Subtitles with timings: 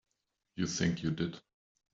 [0.55, 1.39] You think you did.